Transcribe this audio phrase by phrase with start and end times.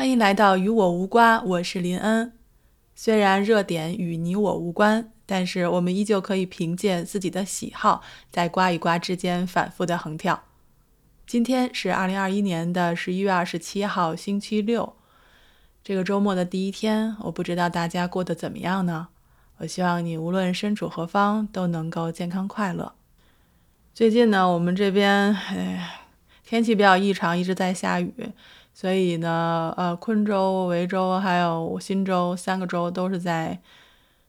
[0.00, 2.32] 欢迎来到与我无瓜，我是林恩。
[2.94, 8.00] 虽然热点与你我无关，但是我们依旧可以凭借自己的喜好，
[8.30, 10.44] 在瓜与瓜之间反复的横跳。
[11.26, 14.96] 今天是二零二一年的十一月二十七号，星期六。
[15.84, 19.08] 这个周末的第一天，我不知道大家过得怎么样呢？
[19.58, 22.94] 我希望你无论身处何方，都能够健康快乐。
[23.92, 26.06] 最近呢，我们这边哎，
[26.42, 28.32] 天气比较异常，一直在下雨。
[28.80, 33.60] 所以呢，呃，昆州、维州还有新州三个州都是在，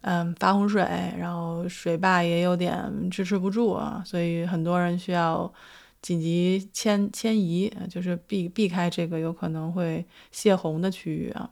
[0.00, 0.82] 嗯，发洪水，
[1.16, 5.52] 然后水坝也有点支持不住啊，所以很多人需要
[6.00, 11.48] 紧急迁迁移，就是避避开这个有可能会泄洪的区域啊，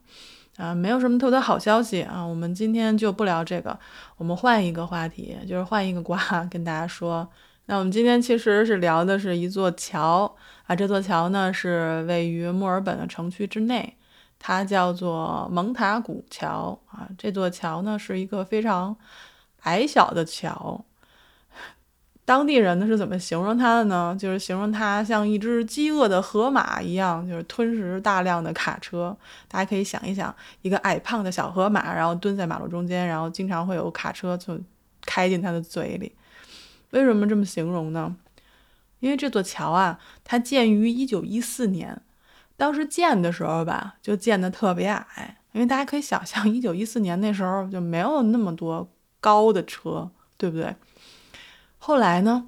[0.57, 3.79] 啊，没有什么特别好消息啊，我们今天就不聊这个，
[4.17, 6.19] 我们换一个话题，就是换一个瓜
[6.51, 7.31] 跟大家说。
[7.71, 10.35] 那我们今天其实是聊的是一座桥
[10.67, 13.97] 啊，这座桥呢是位于墨尔本的城区之内，
[14.41, 17.09] 它叫做蒙塔古桥啊。
[17.17, 18.97] 这座桥呢是一个非常
[19.61, 20.85] 矮小的桥，
[22.25, 24.17] 当地人呢是怎么形容它的呢？
[24.19, 29.17] 就是形容它像一只饥饿的河马一样，就是吞食大量的卡车。
[29.47, 34.59] 大家可以想一想，一个矮胖的小河马，然后蹲在马路中间，然后经常会有卡车就
[35.07, 36.13] 开进它的嘴里。
[36.91, 38.17] 为什么这么形容呢？
[39.01, 42.03] 因为这座桥啊，它建于一九一四年，
[42.57, 45.39] 当时建的时候吧，就建的特别矮。
[45.53, 50.77] 因为大家可以想象，一九一四年那时候就没有那么多高的车，对不对？
[51.79, 52.47] 后来呢，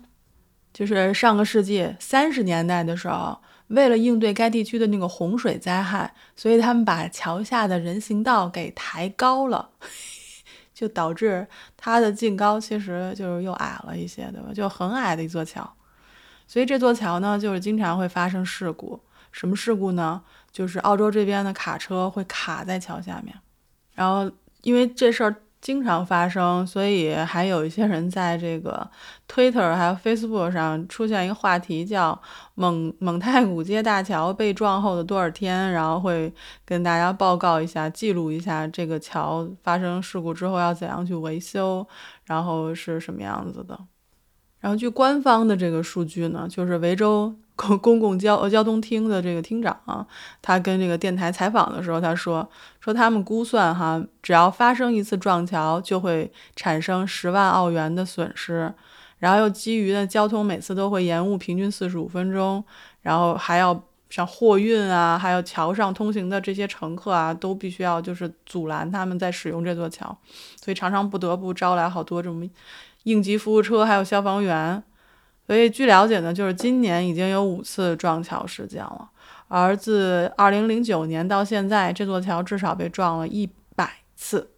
[0.73, 9.71] 就是上个世纪三十年代的时候，为了应对该地区的那个洪水灾害，所以他们把桥下的人行道给抬高了。
[10.73, 14.53] 就导致它的净高其实就是又矮了一些，对吧？
[14.55, 15.73] 就很矮的一座桥，
[16.47, 19.01] 所以这座桥呢，就是经常会发生事故。
[19.31, 20.23] 什么事故呢？
[20.51, 23.35] 就是澳洲这边的卡车会卡在桥下面，
[23.95, 24.31] 然后
[24.63, 25.37] 因为这事儿。
[25.63, 28.91] 经常发生，所以还有一些人在这个
[29.29, 32.21] Twitter 还有 Facebook 上出现一个话题，叫
[32.57, 36.35] “蒙蒙太古街大桥被撞后的多少天”，然后会
[36.65, 41.87] 跟大家报告一下，记录一下这个桥发生事故之后要怎样去维修，
[42.25, 43.79] 然后是什么样子的。
[44.59, 47.35] 然后据官方的这个数据呢，就是维州。
[47.55, 50.07] 公 公共交交通厅的这个厅长啊，
[50.41, 52.49] 他跟这个电台采访的时候，他说
[52.81, 58.73] 说他们估算哈，只要发生一次撞桥，就会产生十万澳元的损失，
[59.19, 62.65] 然后又基于呢交通每次都会延误平均四十五分钟，
[63.03, 70.17] 然后还要像货运啊，还有桥上通行的这些乘客啊，都必须要就是阻拦他们在使用这座桥，
[70.57, 72.49] 所以常常不得不招来好多这种
[73.05, 74.83] 应急服务车，还有消防员。
[75.45, 79.11] 所以据了解呢，就是今年已经有五次撞桥事件了，
[79.49, 84.51] 而自二零零九年到现在，这座桥至少被撞了一百次。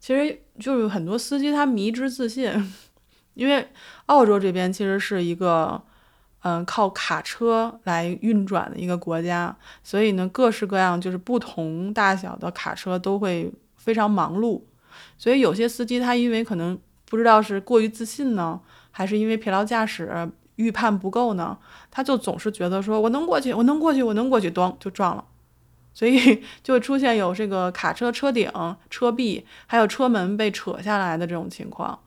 [0.00, 2.52] 其实就是很多司机他迷之自信，
[3.34, 3.66] 因为
[4.06, 5.80] 澳洲这边其实是一个
[6.40, 14.62] 嗯靠卡车来运转的一个国家，所以呢各式各样就是不同大小的卡车都会非常忙碌，
[15.16, 16.76] 所以有些司机他因为可能
[17.08, 18.60] 不知道是过于自信呢。
[18.92, 21.58] 还是因为疲劳驾驶预判不够呢？
[21.90, 25.24] 他就总是觉得说我能过去，我能过去，我能过去，咣就撞了，
[25.94, 28.52] 所以 就出现有这个卡车车顶、
[28.90, 31.98] 车壁还有车门被扯下来的这种情况。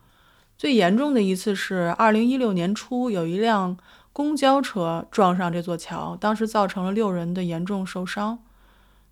[0.56, 3.76] 最严重的一次是二零一六年初，有一辆
[4.12, 8.38] 公交车撞上这座桥，当时造成了六人的严重受伤。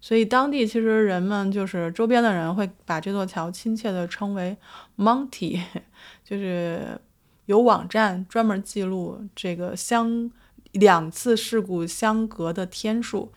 [0.01, 4.57] 所以当地其实人们就是周边的人会把这座桥亲切地称为
[4.97, 5.61] Monty，
[6.25, 7.01] 就是。
[7.47, 10.31] 有网站专门记录这个相
[10.73, 13.33] 两次事故相隔的天数。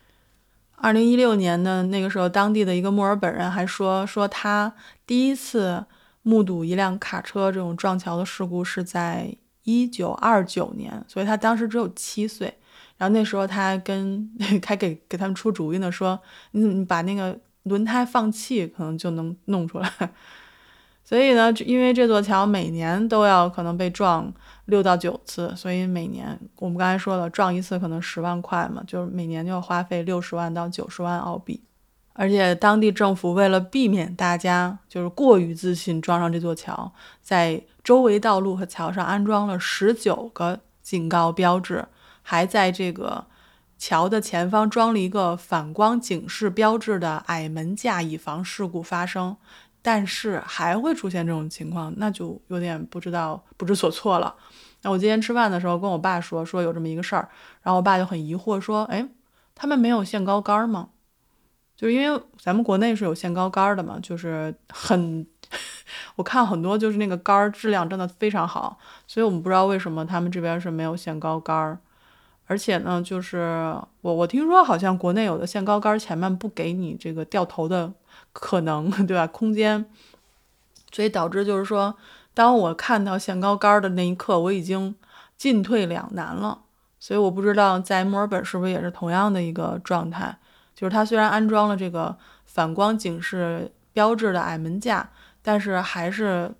[0.75, 4.73] 二零一六年的那个时候，当地的一个墨尔本人还说，说他
[5.05, 5.85] 第一次
[6.21, 12.53] 目睹一辆卡车这种撞桥的事故是在一九二九年，所以他当时只有七岁。
[12.97, 14.29] 然后那时候他跟
[14.63, 16.19] 还给给他们出主意呢，说
[16.51, 19.91] 你你把那个轮胎放气，可能就能弄出来。
[21.07, 24.29] 所以呢，因为这座桥每年都要可能被撞
[24.65, 31.61] 六到九次，所以每年我们刚才说了，撞一次可能十万块嘛，就是每年就要花费六十万到九十万澳币。
[32.11, 41.85] 而且当地政府为了避免大家就是过于自信撞上这座桥，在周围道路和桥上安装了十九个警告标志，
[42.21, 43.23] 还在这个
[43.77, 49.37] 桥的前方装了一个反光警示标志的矮门架，以防事故发生。
[49.81, 54.35] 但是还会出现这种情况，那就有点不知道不知所措了。
[54.83, 57.29] 那我今天吃饭的时候跟我爸说，说有这么一个事儿，
[57.63, 59.07] 然后我爸就很疑惑说：“哎，
[59.55, 60.89] 他们没有限高杆吗？”
[61.75, 65.25] 就是因为咱们国内是有限高杆的嘛，就是很，
[66.17, 71.79] 我看很多就是那个杆儿质量真的非常好，所以我们不知道为什么他们这边是没有限高杆儿，
[72.47, 77.93] 而且呢，就是我我听说好像国内有的限高杆前面不给你这个掉头的
[78.39, 79.25] 可能， 对吧？
[79.25, 79.85] 空间，
[80.91, 81.95] 所以导致就是说，
[82.33, 84.95] 当我看到限高杆的那一刻，我已经
[85.37, 86.61] 进退两难了。
[86.99, 90.37] 所以我不知道在墨尔本是不是也是同样的一个状态，
[90.75, 95.07] 就是它虽然安装了这个反光警示标志的矮门架，
[95.41, 96.51] 但是还是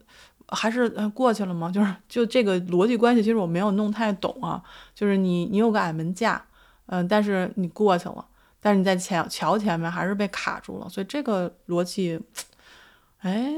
[0.48, 1.72] 还是过去了吗？
[1.72, 4.62] 就是就这个逻辑关系，其实我没有弄太懂啊。
[4.94, 6.44] 就是你你有个矮门架，
[6.86, 8.24] 嗯，但是你过去了，
[8.60, 12.20] 但是你在桥桥前面还是被卡住了，所以这个逻辑，
[13.20, 13.54] 哎，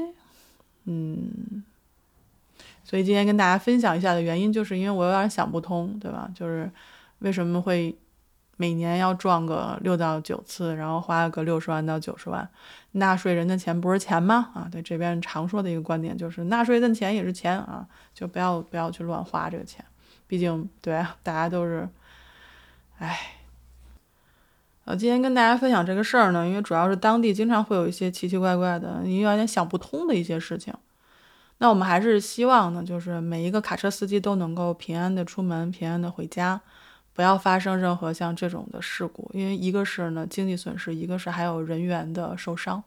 [0.84, 1.64] 嗯。
[2.82, 6.28] 所以今天跟大家分享一下的原因，就是因为我有点想不通，对吧？
[6.34, 6.68] 就是
[7.20, 7.96] 为什么会
[8.56, 12.48] 每年要撞个六到九次，然后花个六十万到九十万，
[12.92, 14.50] 纳税人的钱不是钱吗？
[14.54, 19.84] 啊，对，这边常说的一个观点就是纳税人的钱也是钱啊，就不要不要去乱花这个钱，
[20.26, 21.88] 毕竟对大家都是，
[22.98, 23.16] 哎，
[24.90, 30.74] 呃，今天跟大家分享这个事儿呢，因为主要是当地经常会有一些奇奇怪怪的，你有点想不通的一些事情。
[31.58, 36.60] 那我们还是希望呢，就是每一个卡车司机都能够平安的出门，平安的回家，
[37.12, 39.30] 不要发生任何像这种的事故。
[39.32, 42.82] 因为一个是呢经济损失，一个是还有人员的受伤。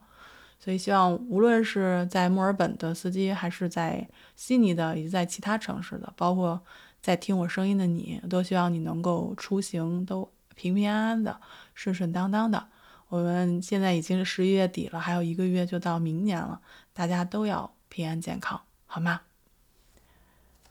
[0.59, 4.05] 所以希望无论是在墨尔本的司机，还是在
[4.35, 6.59] 悉尼的，以及在其他城市的，包括
[7.01, 11.39] 在听我声音的你，都希望你能够出行都平平安安的，
[11.73, 12.67] 顺顺当当的。
[13.09, 16.61] 我们现在已经是十一月底了，还有一个月就到明年了，
[16.93, 17.73] 大家都要。
[17.89, 19.21] 平安健康，好吗？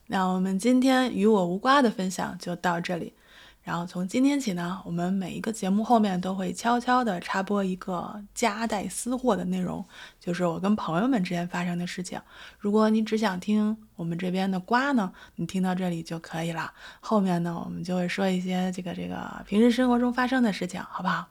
[0.08, 3.14] 那我们今天与我无瓜的分享就到这里。
[3.62, 9.84] 然后从今天起呢，我们每一个节目后面都会悄悄地插播一个夹带私货的内容，
[10.18, 12.20] 就是我跟朋友们之间发生的事情。
[12.58, 16.72] 如果你只想听我们这边的瓜呢，你听到这里就可以了。
[17.00, 21.28] 后面呢，我们就会说一些这个这个平时生活中发生的事情，好不好？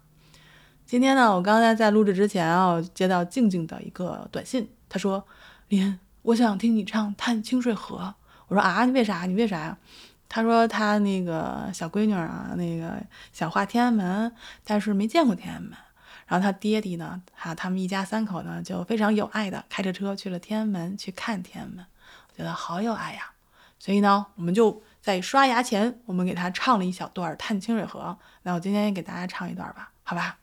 [0.85, 5.25] 今天呢，我刚才在录制之前啊，接到静静的一个短信，她说。
[5.69, 7.97] 林，我想听你唱《探清水河》。
[8.49, 9.23] 我说啊，你为啥？
[9.23, 9.77] 你为啥呀？
[10.33, 12.95] 他说他那个小闺女啊，那个
[13.33, 14.33] 想画天安门，
[14.63, 15.73] 但是没见过天安门。
[16.25, 21.85] 然后他爹地呢，哈，他们一家三口呢，就非常有爱的开着车去了天安门去看天安门。
[22.29, 23.31] 我觉得好有爱呀。
[23.77, 28.17] 所以呢，我们就在刷牙前，我们给他唱了一小段《探清水河》。
[28.43, 30.37] 那我今天也给大家唱一段吧，好吧？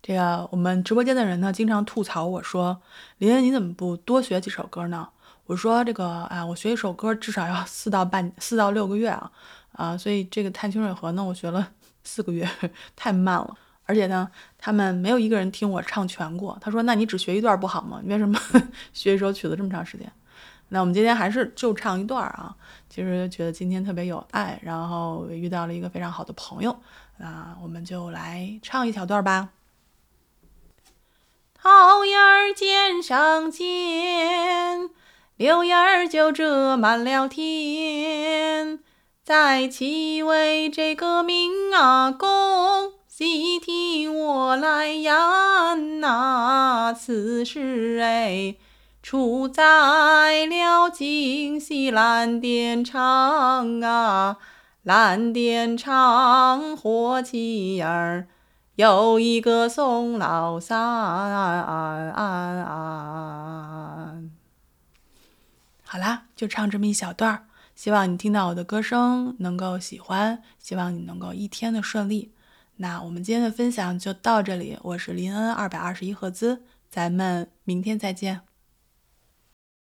[0.00, 2.80] 这个我们直播间的人呢，经常吐槽我说
[3.18, 5.08] ：“林恩，你怎么不多学几首歌呢？”
[5.46, 9.30] 我说：“这个啊，我学一首歌至少要四到半四到六个月啊，
[9.72, 11.70] 啊，所以这个《探清水河》呢，我学了
[12.02, 12.48] 四个月，
[12.96, 13.56] 太慢了。
[13.86, 16.56] 而且呢，他们没有一个人听我唱全过。
[16.60, 18.00] 他说：‘那你只学一段不好吗？
[18.02, 18.38] 你为什么
[18.94, 20.10] 学一首曲子这么长时间？’
[20.70, 22.56] 那我们今天还是就唱一段啊。
[22.88, 26.74] 其实觉得今天特别有爱，然后遇到了一个非常好的朋友，
[27.18, 29.50] 那我们就来唱一小段吧。”
[31.60, 34.88] 桃叶儿尖上尖，
[35.36, 38.78] 柳叶儿就遮满了天。
[39.24, 46.94] 在其位这个名啊，恭喜听我来言呐。
[46.96, 48.54] 此事哎，
[49.02, 54.36] 出在了京西蓝靛厂啊，
[54.84, 58.28] 蓝靛厂火器儿。
[58.76, 60.76] 有一个宋老三，
[65.94, 67.46] 好啦，就唱这么一小段儿。
[67.76, 72.32] 希望你听到我的歌声能够喜欢，希望你能够一天的顺利。
[72.78, 78.40] 那我们今天的分享就到这里，我是林恩二百二十一赫兹，咱们明天再见。